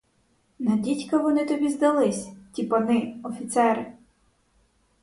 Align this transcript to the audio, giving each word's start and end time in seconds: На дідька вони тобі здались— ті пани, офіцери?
На 0.59 0.75
дідька 0.77 1.17
вони 1.17 1.45
тобі 1.45 1.69
здались— 1.69 2.29
ті 2.53 2.63
пани, 2.63 3.15
офіцери? 3.23 3.93